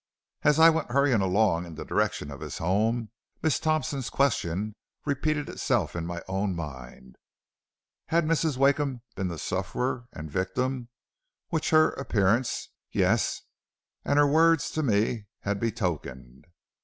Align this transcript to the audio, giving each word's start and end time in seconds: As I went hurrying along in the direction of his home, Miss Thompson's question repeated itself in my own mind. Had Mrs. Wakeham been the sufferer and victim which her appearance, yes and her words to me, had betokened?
As 0.41 0.57
I 0.57 0.71
went 0.71 0.89
hurrying 0.89 1.21
along 1.21 1.67
in 1.67 1.75
the 1.75 1.85
direction 1.85 2.31
of 2.31 2.39
his 2.39 2.57
home, 2.57 3.11
Miss 3.43 3.59
Thompson's 3.59 4.09
question 4.09 4.73
repeated 5.05 5.47
itself 5.47 5.95
in 5.95 6.07
my 6.07 6.23
own 6.27 6.55
mind. 6.55 7.17
Had 8.07 8.25
Mrs. 8.25 8.57
Wakeham 8.57 9.03
been 9.15 9.27
the 9.27 9.37
sufferer 9.37 10.07
and 10.11 10.31
victim 10.31 10.89
which 11.49 11.69
her 11.69 11.91
appearance, 11.91 12.69
yes 12.91 13.43
and 14.03 14.17
her 14.17 14.25
words 14.27 14.71
to 14.71 14.81
me, 14.81 15.27
had 15.41 15.59
betokened? 15.59 16.47